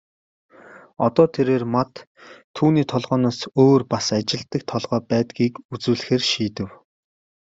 Одоо 1.07 1.25
тэрээр 1.35 1.63
Мад 1.73 1.91
түүний 2.55 2.85
толгойноос 2.91 3.39
өөр 3.63 3.81
бас 3.91 4.05
ажилладаг 4.17 4.61
толгой 4.71 5.01
байдгийг 5.09 5.53
үзүүлэхээр 5.73 6.23
шийдэв. 6.31 6.69